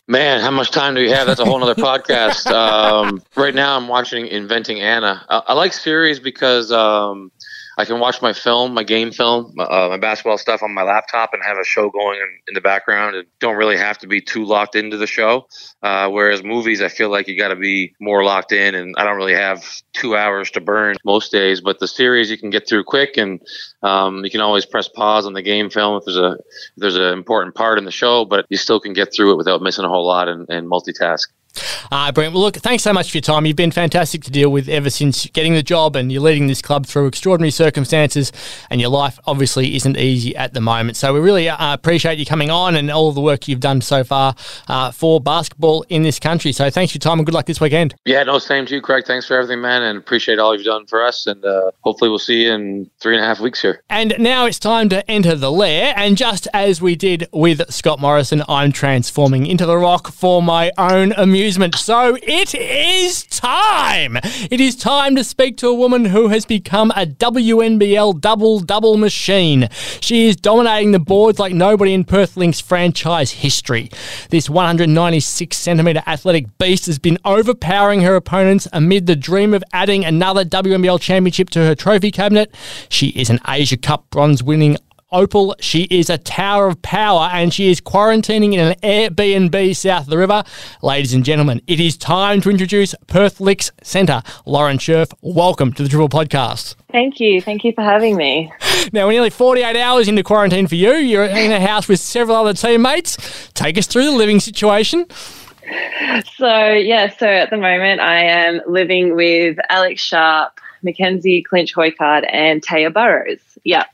[0.07, 1.27] Man, how much time do you have?
[1.27, 2.47] That's a whole other podcast.
[2.51, 5.25] Um, right now, I'm watching Inventing Anna.
[5.29, 7.31] I, I like series because um,
[7.81, 11.33] I can watch my film, my game film, uh, my basketball stuff on my laptop
[11.33, 14.21] and have a show going in, in, the background and don't really have to be
[14.21, 15.47] too locked into the show.
[15.81, 19.03] Uh, whereas movies, I feel like you got to be more locked in and I
[19.03, 21.59] don't really have two hours to burn most days.
[21.59, 23.41] But the series you can get through quick and
[23.81, 26.97] um, you can always press pause on the game film if there's a if there's
[26.97, 29.85] an important part in the show, but you still can get through it without missing
[29.85, 31.29] a whole lot and, and multitask.
[31.91, 33.45] Uh, Brent, well, look, thanks so much for your time.
[33.45, 36.61] You've been fantastic to deal with ever since getting the job, and you're leading this
[36.61, 38.31] club through extraordinary circumstances,
[38.69, 40.97] and your life obviously isn't easy at the moment.
[40.97, 44.03] So we really uh, appreciate you coming on and all the work you've done so
[44.03, 44.35] far
[44.67, 46.51] uh, for basketball in this country.
[46.51, 47.95] So thanks for your time, and good luck this weekend.
[48.05, 49.05] Yeah, no, same to you, Craig.
[49.05, 52.19] Thanks for everything, man, and appreciate all you've done for us, and uh, hopefully we'll
[52.19, 53.83] see you in three and a half weeks here.
[53.89, 57.99] And now it's time to enter the lair, and just as we did with Scott
[57.99, 61.70] Morrison, I'm transforming into the rock for my own amusement.
[61.75, 64.17] So it is time.
[64.49, 68.97] It is time to speak to a woman who has become a WNBL double double
[68.97, 69.69] machine.
[69.99, 73.89] She is dominating the boards like nobody in Perth Lynx franchise history.
[74.29, 80.05] This 196 centimetre athletic beast has been overpowering her opponents amid the dream of adding
[80.05, 82.53] another WNBL championship to her trophy cabinet.
[82.89, 84.77] She is an Asia Cup bronze winning
[85.13, 85.55] Opal.
[85.59, 90.09] She is a tower of power and she is quarantining in an Airbnb south of
[90.09, 90.41] the river.
[90.81, 94.23] Ladies and gentlemen, it is time to introduce Perth Lynx Centre.
[94.45, 96.75] Lauren Scherf, welcome to the Dribble Podcast.
[96.93, 97.41] Thank you.
[97.41, 98.53] Thank you for having me.
[98.93, 100.93] Now, we're nearly 48 hours into quarantine for you.
[100.93, 103.49] You're in a house with several other teammates.
[103.53, 105.05] Take us through the living situation.
[106.35, 112.27] So, yeah, so at the moment I am living with Alex Sharp, Mackenzie Clinch Hoycard,
[112.31, 113.39] and Taya Burrows.
[113.63, 113.85] Yeah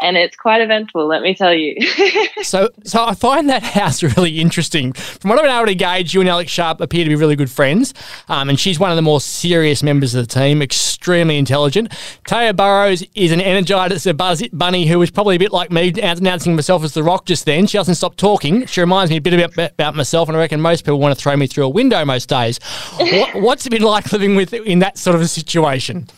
[0.00, 1.76] and it's quite eventful, let me tell you.
[2.42, 4.92] so, so I find that house really interesting.
[4.92, 7.36] From what I've been able to gauge, you and Alex Sharp appear to be really
[7.36, 7.94] good friends,
[8.28, 11.90] um, and she's one of the more serious members of the team, extremely intelligent.
[12.26, 16.84] Taya Burrows is an energizer bunny who is probably a bit like me, announcing myself
[16.84, 17.66] as the Rock just then.
[17.66, 18.66] She doesn't stop talking.
[18.66, 21.20] She reminds me a bit about, about myself, and I reckon most people want to
[21.20, 22.58] throw me through a window most days.
[22.98, 26.08] what, what's it been like living with in that sort of a situation?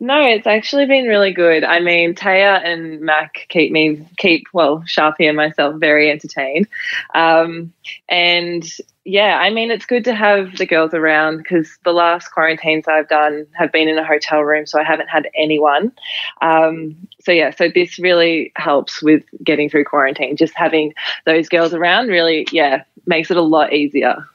[0.00, 1.64] No, it's actually been really good.
[1.64, 6.66] I mean, Taya and Mac keep me keep well, Sharpie and myself very entertained.
[7.14, 7.72] Um,
[8.08, 8.64] and
[9.04, 13.08] yeah, I mean, it's good to have the girls around because the last quarantines I've
[13.08, 15.92] done have been in a hotel room, so I haven't had anyone.
[16.40, 20.36] Um, so yeah, so this really helps with getting through quarantine.
[20.36, 20.94] Just having
[21.26, 24.26] those girls around really, yeah, makes it a lot easier.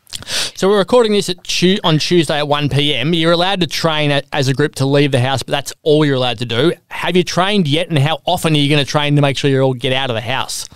[0.57, 1.37] So we're recording this at
[1.83, 3.13] on Tuesday at 1 p.m.
[3.13, 6.15] You're allowed to train as a group to leave the house, but that's all you're
[6.15, 6.73] allowed to do.
[6.89, 9.51] Have you trained yet, and how often are you going to train to make sure
[9.51, 10.67] you all get out of the house?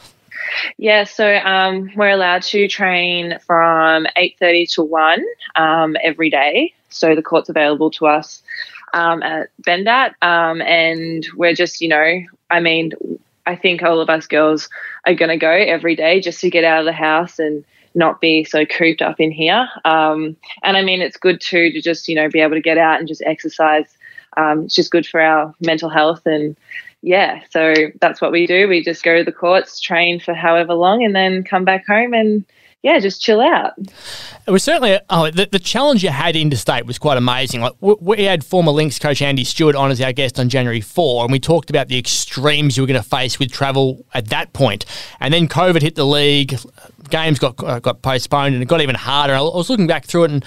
[0.77, 6.75] Yeah, so um, we're allowed to train from 8.30 to 1 um, every day.
[6.89, 8.43] So the court's available to us
[8.93, 10.13] um, at Bendat.
[10.21, 12.91] Um, and we're just, you know, I mean,
[13.47, 14.69] I think all of us girls
[15.07, 18.21] are going to go every day just to get out of the house and not
[18.21, 19.67] be so cooped up in here.
[19.85, 22.77] Um, and I mean, it's good too to just, you know, be able to get
[22.77, 23.97] out and just exercise.
[24.37, 26.55] Um, it's just good for our mental health and
[27.03, 28.67] yeah, so that's what we do.
[28.67, 32.13] We just go to the courts, train for however long, and then come back home
[32.13, 32.45] and
[32.83, 33.73] yeah, just chill out.
[34.47, 37.61] It was certainly oh, the, the challenge you had interstate was quite amazing.
[37.61, 41.23] Like we had former Lynx coach Andy Stewart on as our guest on January four,
[41.23, 44.53] and we talked about the extremes you were going to face with travel at that
[44.53, 44.85] point.
[45.19, 46.57] And then COVID hit the league,
[47.09, 49.35] games got uh, got postponed, and it got even harder.
[49.35, 50.45] I was looking back through it and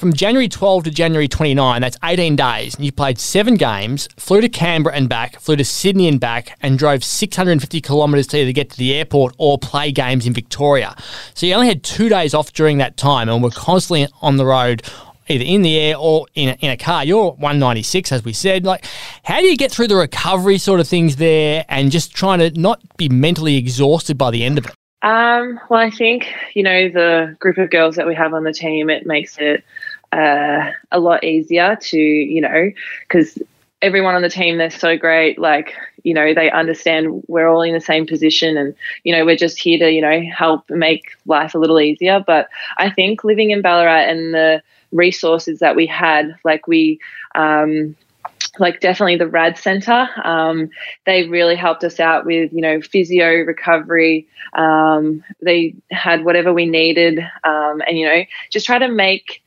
[0.00, 4.40] from January 12 to January 29, that's 18 days, and you played seven games, flew
[4.40, 8.52] to Canberra and back, flew to Sydney and back, and drove 650 kilometres to either
[8.52, 10.96] get to the airport or play games in Victoria.
[11.34, 14.46] So you only had two days off during that time, and were constantly on the
[14.46, 14.82] road
[15.28, 17.04] either in the air or in a, in a car.
[17.04, 18.64] You're 196, as we said.
[18.64, 18.86] Like,
[19.22, 22.58] how do you get through the recovery sort of things there and just trying to
[22.58, 24.72] not be mentally exhausted by the end of it?
[25.02, 28.52] Um, well, I think, you know, the group of girls that we have on the
[28.52, 29.64] team, it makes it
[30.12, 32.70] uh, a lot easier to, you know,
[33.08, 33.38] because
[33.82, 35.38] everyone on the team, they're so great.
[35.38, 39.36] Like, you know, they understand we're all in the same position and, you know, we're
[39.36, 42.22] just here to, you know, help make life a little easier.
[42.26, 46.36] But I think living in Ballarat and the resources that we had.
[46.44, 47.00] Like we,
[47.34, 47.96] um,
[48.58, 50.08] like definitely the RAD Centre.
[50.24, 50.70] Um,
[51.06, 54.26] they really helped us out with you know physio recovery.
[54.54, 59.42] Um, they had whatever we needed, um, and you know just try to make.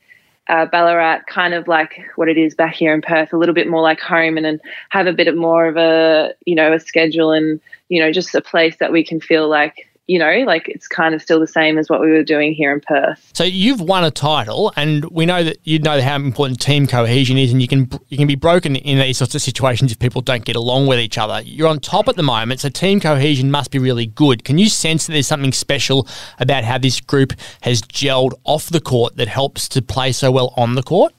[0.48, 3.68] Uh, Ballarat kind of like what it is back here in Perth, a little bit
[3.68, 7.32] more like home, and then have a bit more of a you know a schedule
[7.32, 10.86] and you know just a place that we can feel like you know, like it's
[10.86, 13.30] kind of still the same as what we were doing here in Perth.
[13.32, 17.38] So you've won a title, and we know that you know how important team cohesion
[17.38, 20.20] is, and you can you can be broken in these sorts of situations if people
[20.20, 21.40] don't get along with each other.
[21.42, 24.44] You're on top at the moment, so team cohesion must be really good.
[24.44, 26.06] Can you sense that there's something special
[26.38, 30.52] about how this group has gelled off the court that helps to play so well
[30.56, 31.14] on the court?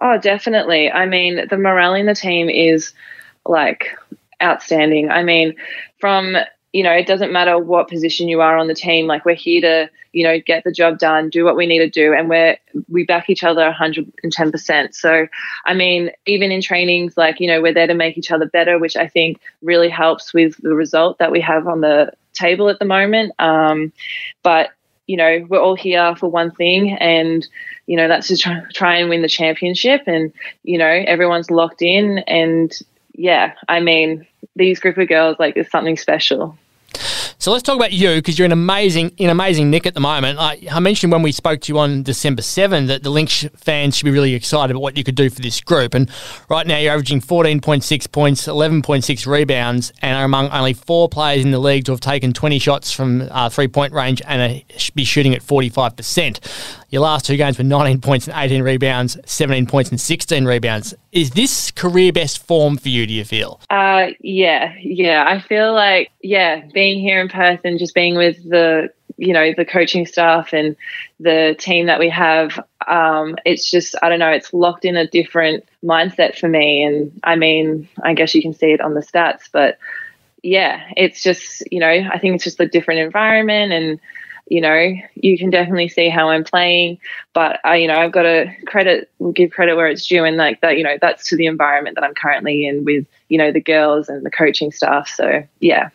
[0.00, 0.90] Oh, definitely.
[0.90, 2.92] I mean, the morale in the team is
[3.46, 3.96] like
[4.42, 5.10] outstanding.
[5.10, 5.54] I mean,
[5.98, 6.36] from
[6.76, 9.06] you know, it doesn't matter what position you are on the team.
[9.06, 11.88] Like we're here to, you know, get the job done, do what we need to
[11.88, 12.58] do, and we're
[12.90, 14.94] we back each other 110 percent.
[14.94, 15.26] So,
[15.64, 18.78] I mean, even in trainings, like you know, we're there to make each other better,
[18.78, 22.78] which I think really helps with the result that we have on the table at
[22.78, 23.32] the moment.
[23.38, 23.90] Um,
[24.42, 24.68] but
[25.06, 27.48] you know, we're all here for one thing, and
[27.86, 30.02] you know, that's to try, try and win the championship.
[30.06, 30.30] And
[30.62, 32.70] you know, everyone's locked in, and
[33.14, 36.58] yeah, I mean, these group of girls like is something special.
[37.38, 40.38] So let's talk about you because you're an amazing, in amazing nick at the moment.
[40.38, 43.96] I, I, mentioned when we spoke to you on December 7 that the Lynx fans
[43.96, 45.92] should be really excited about what you could do for this group.
[45.92, 46.10] And
[46.48, 51.50] right now you're averaging 14.6 points, 11.6 rebounds, and are among only four players in
[51.50, 55.34] the league to have taken 20 shots from uh, three point range and be shooting
[55.34, 56.40] at 45%.
[56.88, 60.94] Your last two games were 19 points and 18 rebounds, 17 points and 16 rebounds.
[61.16, 63.58] Is this career best form for you, do you feel?
[63.70, 65.24] Uh, yeah, yeah.
[65.26, 69.54] I feel like, yeah, being here in Perth and just being with the, you know,
[69.56, 70.76] the coaching staff and
[71.18, 75.06] the team that we have, um, it's just, I don't know, it's locked in a
[75.06, 76.82] different mindset for me.
[76.82, 79.78] And I mean, I guess you can see it on the stats, but
[80.42, 84.00] yeah, it's just, you know, I think it's just a different environment and,
[84.46, 86.98] you know, you can definitely see how I'm playing,
[87.32, 90.60] but I, you know, I've got to credit, give credit where it's due, and like
[90.60, 93.60] that, you know, that's to the environment that I'm currently in with, you know, the
[93.60, 95.08] girls and the coaching staff.
[95.08, 95.90] So yeah.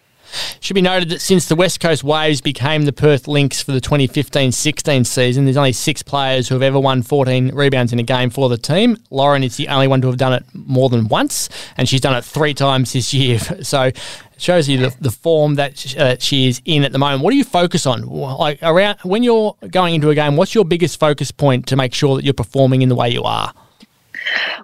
[0.60, 3.82] Should be noted that since the West Coast Waves became the Perth Lynx for the
[3.82, 8.30] 2015-16 season, there's only six players who have ever won 14 rebounds in a game
[8.30, 8.98] for the team.
[9.10, 12.16] Lauren is the only one to have done it more than once, and she's done
[12.16, 13.40] it three times this year.
[13.62, 13.92] So
[14.42, 17.24] shows you the, the form that she, uh, she is in at the moment.
[17.24, 18.04] What do you focus on?
[18.06, 21.94] Like around when you're going into a game, what's your biggest focus point to make
[21.94, 23.54] sure that you're performing in the way you are?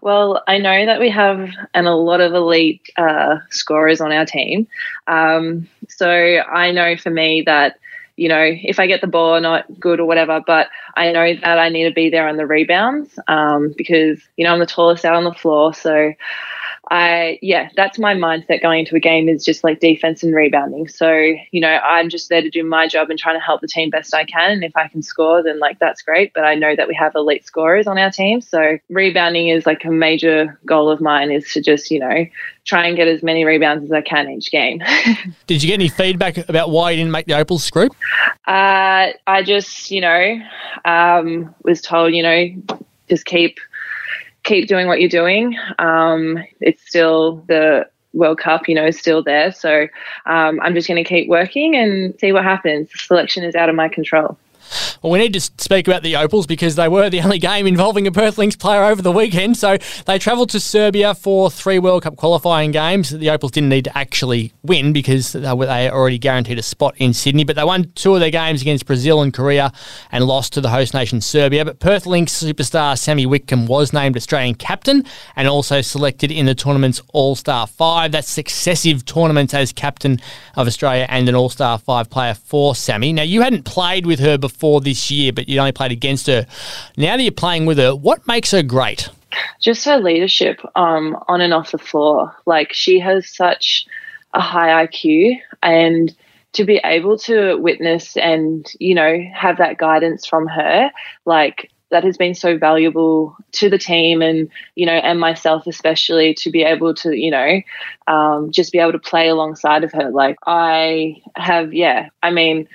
[0.01, 4.25] Well, I know that we have and a lot of elite uh, scorers on our
[4.25, 4.67] team.
[5.07, 7.79] Um, so I know for me that
[8.17, 11.59] you know, if I get the ball, not good or whatever, but I know that
[11.59, 15.05] I need to be there on the rebounds um, because, you know, I'm the tallest
[15.05, 15.75] out on the floor.
[15.75, 16.13] So
[16.89, 20.88] I yeah, that's my mindset going into a game is just like defense and rebounding.
[20.88, 21.12] So,
[21.52, 23.89] you know, I'm just there to do my job and trying to help the team
[23.89, 24.52] best I can.
[24.52, 26.34] And if I can score, then like that's great.
[26.34, 28.39] But I know that we have elite scorers on our team.
[28.41, 32.26] So rebounding is like a major goal of mine is to just, you know,
[32.63, 34.82] try and get as many rebounds as I can each game.
[35.47, 37.95] Did you get any feedback about why you didn't make the Opals group?
[38.45, 40.39] Uh, I just, you know,
[40.86, 42.47] um, was told, you know,
[43.10, 43.60] just keep
[44.47, 45.57] keep doing what you're doing.
[45.77, 49.51] Um, it's still the World Cup, you know, is still there.
[49.51, 49.88] So
[50.25, 52.89] um, I'm just going to keep working and see what happens.
[52.91, 54.38] The selection is out of my control.
[55.01, 58.08] Well, we need to speak about the Opals because they were the only game involving
[58.08, 59.58] a Perth Lynx player over the weekend.
[59.58, 63.10] So they travelled to Serbia for three World Cup qualifying games.
[63.10, 67.43] The Opals didn't need to actually win because they already guaranteed a spot in Sydney,
[67.43, 69.71] but they won two of their games against Brazil and Korea
[70.12, 71.63] and lost to the host nation Serbia.
[71.65, 76.56] But Perth Lynx superstar Sami Whitcomb was named Australian captain and also selected in the
[76.56, 78.12] tournament's All Star Five.
[78.12, 80.19] That's successive tournaments as captain
[80.56, 83.13] of Australia and an All Star Five player for Sami.
[83.13, 86.25] Now, you hadn't played with her before before this year, but you only played against
[86.25, 86.47] her.
[86.97, 89.09] Now that you're playing with her, what makes her great?
[89.61, 92.35] Just her leadership um, on and off the floor.
[92.47, 93.85] Like she has such
[94.33, 96.15] a high IQ and
[96.53, 100.89] to be able to witness and you know have that guidance from her
[101.25, 106.33] like that has been so valuable to the team and you know and myself especially
[106.33, 107.62] to be able to you know
[108.08, 112.67] um, just be able to play alongside of her like i have yeah i mean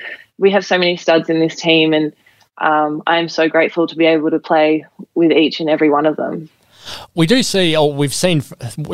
[0.42, 2.12] we have so many studs in this team, and
[2.58, 4.84] um, I'm so grateful to be able to play
[5.14, 6.50] with each and every one of them.
[7.14, 8.42] We do see, or we've seen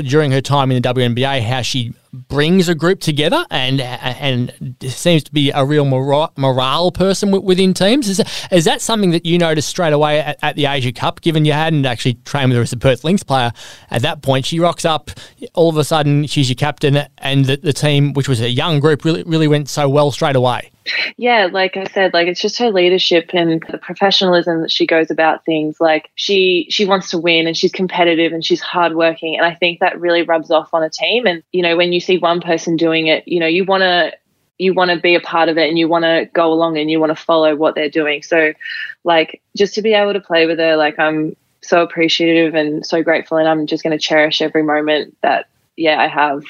[0.02, 5.22] during her time in the WNBA, how she brings a group together and and seems
[5.24, 8.08] to be a real morale morale person within teams.
[8.08, 11.44] Is, is that something that you noticed straight away at, at the Asia Cup, given
[11.44, 13.52] you hadn't actually trained with her as a Perth Lynx player
[13.90, 14.46] at that point?
[14.46, 15.10] She rocks up,
[15.54, 18.80] all of a sudden she's your captain, and the, the team, which was a young
[18.80, 20.70] group, really, really went so well straight away.
[21.16, 25.10] Yeah, like I said, like it's just her leadership and the professionalism that she goes
[25.10, 25.80] about things.
[25.80, 29.80] Like she she wants to win and she's competitive and she's hardworking, and I think
[29.80, 31.26] that really rubs off on a team.
[31.26, 34.12] And you know, when you see one person doing it, you know, you want to
[34.58, 36.90] you want to be a part of it and you want to go along and
[36.90, 38.22] you want to follow what they're doing.
[38.22, 38.52] So,
[39.04, 43.02] like, just to be able to play with her, like, I'm so appreciative and so
[43.02, 45.46] grateful, and I'm just going to cherish every moment that
[45.78, 46.42] yeah, I have.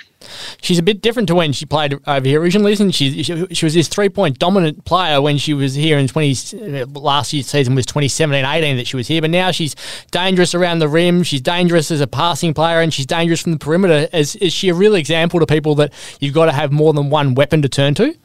[0.62, 3.22] She's a bit different to when she played over here originally, isn't she?
[3.22, 7.32] She, she was this three point dominant player when she was here in 20, last
[7.34, 9.76] year's season was 2017 18 that she was here, but now she's
[10.10, 11.22] dangerous around the rim.
[11.22, 14.08] She's dangerous as a passing player and she's dangerous from the perimeter.
[14.14, 17.10] Is, is she a real example to people that you've got to have more than
[17.10, 18.16] one weapon to turn to?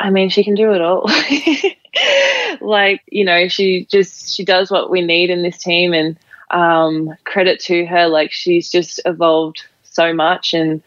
[0.00, 1.08] I mean, she can do it all.
[2.60, 6.18] like, you know, she just, she does what we need in this team and
[6.50, 8.08] um, credit to her.
[8.08, 10.54] Like, she's just evolved so much.
[10.54, 10.82] And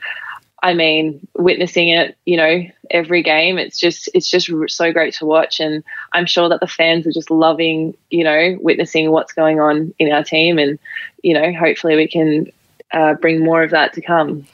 [0.62, 5.26] I mean, witnessing it, you know, every game, it's just it's just so great to
[5.26, 5.84] watch, and
[6.14, 10.12] I'm sure that the fans are just loving, you know, witnessing what's going on in
[10.14, 10.80] our team, and
[11.22, 12.49] you know, hopefully we can
[12.94, 14.46] uh, bring more of that to come.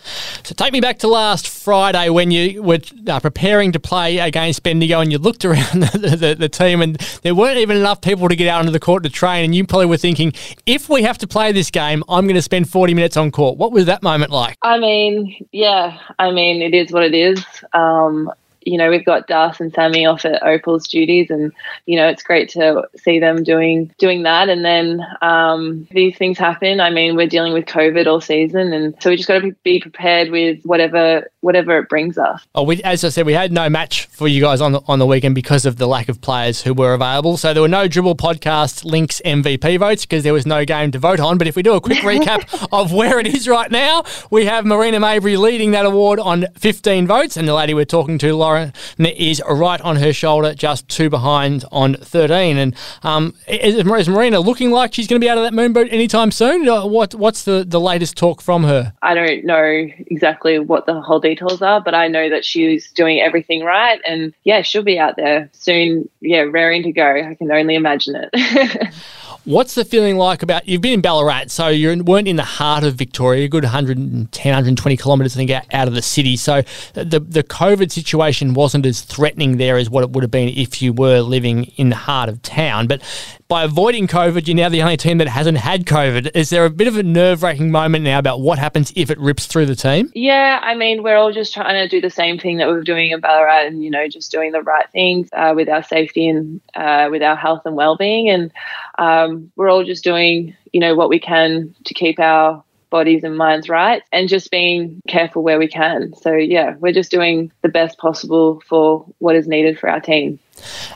[0.44, 4.64] So take me back to last Friday when you were uh, preparing to play against
[4.64, 8.28] Bendigo and you looked around the, the, the, team and there weren't even enough people
[8.30, 10.34] to get out onto the court to train and you probably were thinking,
[10.66, 13.58] if we have to play this game, I'm going to spend 40 minutes on court.
[13.58, 14.58] What was that moment like?
[14.62, 17.44] I mean, yeah, I mean, it is what it is.
[17.74, 18.32] Um,
[18.70, 21.52] you know, we've got Das and Sami off at Opal's duties, and
[21.88, 24.48] you know, it's great to see them doing doing that.
[24.48, 26.80] And then um, these things happen.
[26.80, 29.80] I mean, we're dealing with COVID all season, and so we just got to be
[29.80, 32.46] prepared with whatever whatever it brings us.
[32.54, 35.00] Oh, we, as I said, we had no match for you guys on the on
[35.00, 37.38] the weekend because of the lack of players who were available.
[37.38, 41.00] So there were no dribble podcast Lynx MVP votes because there was no game to
[41.00, 41.40] vote on.
[41.40, 44.64] But if we do a quick recap of where it is right now, we have
[44.64, 48.59] Marina Mabrey leading that award on 15 votes, and the lady we're talking to, Lauren,
[48.98, 52.58] is right on her shoulder, just two behind on 13.
[52.58, 55.74] And um, is, is Marina looking like she's going to be out of that moon
[55.74, 56.68] boat anytime soon?
[56.68, 58.94] Uh, what What's the, the latest talk from her?
[59.02, 63.20] I don't know exactly what the whole details are, but I know that she's doing
[63.20, 64.00] everything right.
[64.08, 66.10] And yeah, she'll be out there soon.
[66.22, 67.06] Yeah, raring to go.
[67.06, 68.94] I can only imagine it.
[69.46, 72.84] What's the feeling like about you've been in Ballarat, so you weren't in the heart
[72.84, 76.38] of Victoria, a good 110, 120 kilometres, I think, out of the city.
[76.38, 76.62] So
[76.94, 80.82] the the COVID situation wasn't as threatening there as what it would have been if
[80.82, 82.88] you were living in the heart of town.
[82.88, 83.02] But
[83.50, 86.36] by avoiding COVID, you're now the only team that hasn't had COVID.
[86.36, 89.18] Is there a bit of a nerve wracking moment now about what happens if it
[89.18, 90.12] rips through the team?
[90.14, 92.84] Yeah, I mean, we're all just trying to do the same thing that we are
[92.84, 96.28] doing in Ballarat and, you know, just doing the right things uh, with our safety
[96.28, 98.30] and uh, with our health and well being.
[98.30, 98.52] And
[99.00, 103.38] um, we're all just doing, you know, what we can to keep our bodies and
[103.38, 106.14] minds right and just being careful where we can.
[106.16, 110.40] So, yeah, we're just doing the best possible for what is needed for our team.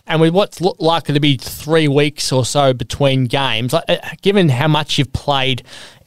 [0.08, 3.82] And with what's likely to be three weeks or so between games, uh,
[4.22, 5.64] given how much you've played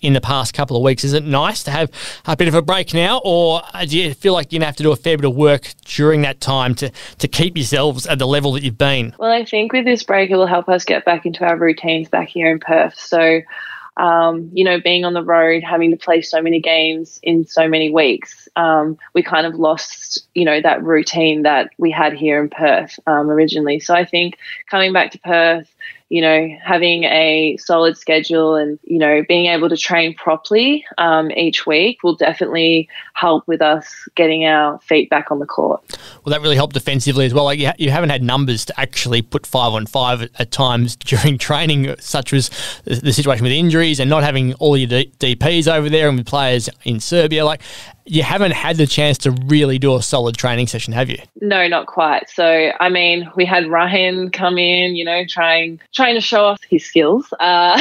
[0.07, 1.91] in the past couple of weeks, is it nice to have
[2.27, 4.85] a bit of a break now, or do you feel like you're gonna have to
[4.85, 8.27] do a fair bit of work during that time to to keep yourselves at the
[8.27, 9.15] level that you've been?
[9.19, 12.09] Well, I think with this break, it will help us get back into our routines
[12.09, 12.99] back here in Perth.
[12.99, 13.41] So
[13.97, 17.67] um, you know, being on the road, having to play so many games in so
[17.67, 22.43] many weeks, um, we kind of lost, you know, that routine that we had here
[22.43, 23.81] in Perth um, originally.
[23.81, 24.39] So I think
[24.71, 25.75] coming back to Perth,
[26.09, 31.33] you know, having a solid schedule and, you know, being able to train properly um,
[31.33, 35.83] each week will definitely help with us getting our feet back on the court.
[36.25, 37.45] Well, that really helped defensively as well.
[37.45, 40.51] Like you, ha- you haven't had numbers to actually put five on five at, at
[40.53, 42.51] times during training, such as
[42.85, 46.27] the situation with injuries and not having all your D- DPs over there and with
[46.27, 47.45] players in Serbia.
[47.45, 47.63] Like,
[48.07, 51.19] you haven't had the chance to really do a solid training session, have you?
[51.41, 52.31] No, not quite.
[52.31, 56.61] So, I mean, we had Ryan come in, you know, trying trying to show off
[56.69, 57.81] his skills, uh,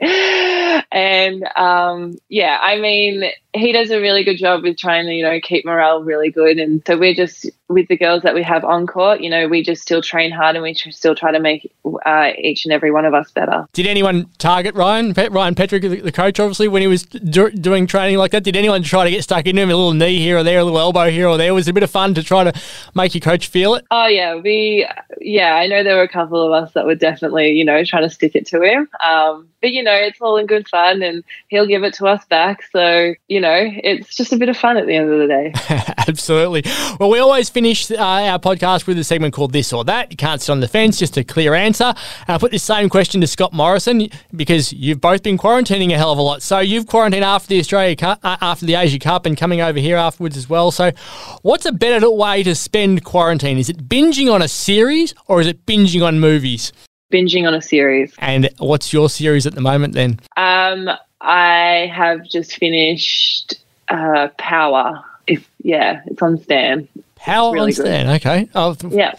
[0.92, 3.24] and um, yeah, I mean,
[3.54, 6.58] he does a really good job with trying to, you know, keep morale really good.
[6.58, 9.62] And so we're just with the girls that we have on court, you know, we
[9.62, 11.72] just still train hard and we still try to make
[12.04, 13.66] uh, each and every one of us better.
[13.72, 18.18] Did anyone target Ryan, Ryan Petrik, the coach, obviously, when he was do- doing training
[18.18, 18.42] like that?
[18.42, 20.64] Did anyone try to get stuck into him, a little knee here or there, a
[20.64, 21.54] little elbow here or there?
[21.54, 22.52] Was it a bit of fun to try to
[22.94, 23.84] make your coach feel it?
[23.90, 24.34] Oh, yeah.
[24.34, 24.86] We,
[25.20, 28.02] yeah, I know there were a couple of us that were definitely, you know, trying
[28.02, 28.88] to stick it to him.
[29.02, 32.24] Um, but, you know, it's all in good fun and he'll give it to us
[32.26, 32.64] back.
[32.70, 35.52] So, you know, it's just a bit of fun at the end of the day.
[36.08, 36.62] Absolutely.
[36.98, 40.10] Well, we always finish uh, our podcast with a segment called This or That.
[40.10, 41.94] You can't sit on the fence, just a clear answer.
[42.26, 45.96] And I put this same question to Scott Morrison because you've both been quarantining a
[45.96, 46.42] hell of a lot.
[46.42, 49.78] So you've quarantined after the Australia Cup, uh, after the Asia Cup, and coming over
[49.78, 50.70] here afterwards as well.
[50.70, 50.92] So,
[51.42, 53.58] what's a better way to spend quarantine?
[53.58, 56.72] Is it binging on a series or is it binging on movies?
[57.12, 58.14] Binging on a series.
[58.18, 60.18] And what's your series at the moment then?
[60.36, 60.90] Um,
[61.24, 63.54] I have just finished
[63.88, 65.02] uh, Power.
[65.26, 66.86] If yeah, it's on Stan.
[67.16, 68.08] Power really on Stan.
[68.16, 68.48] Okay.
[68.54, 69.14] Oh, yeah.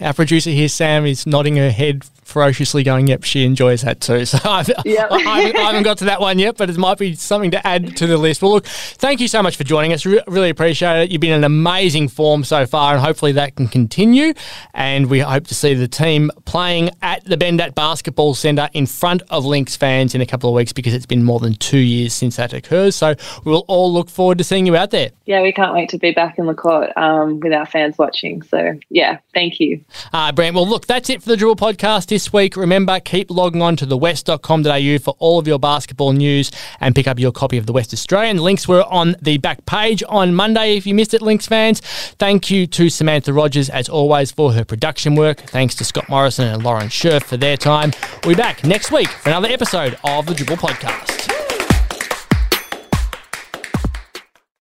[0.00, 4.24] Our producer here, Sam, is nodding her head ferociously going, yep, she enjoys that too.
[4.32, 5.10] So I've, yep.
[5.10, 7.50] I, I, haven't, I, haven't, got to that one yet, but it might be something
[7.50, 8.40] to add to the list.
[8.40, 10.06] Well, look, thank you so much for joining us.
[10.06, 11.10] Re- really appreciate it.
[11.10, 14.32] You've been in amazing form so far, and hopefully that can continue.
[14.72, 19.22] And we hope to see the team playing at the Bendat Basketball Centre in front
[19.28, 22.14] of Lynx fans in a couple of weeks because it's been more than two years
[22.14, 22.96] since that occurs.
[22.96, 23.14] So
[23.44, 25.10] we'll all look forward to seeing you out there.
[25.26, 28.42] Yeah, we can't wait to be back in the court um, with our fans watching.
[28.42, 29.84] So, yeah, thank you.
[30.12, 32.54] Uh, Brent, well, look, that's it for the Dribble podcast this week.
[32.58, 37.18] Remember, keep logging on to thewest.com.au for all of your basketball news and pick up
[37.18, 38.36] your copy of the West Australian.
[38.36, 41.80] Lynx were on the back page on Monday if you missed it, Lynx fans.
[42.18, 45.38] Thank you to Samantha Rogers, as always, for her production work.
[45.38, 47.92] Thanks to Scott Morrison and Lauren Scherf for their time.
[48.24, 51.51] We'll be back next week for another episode of the Dribble podcast.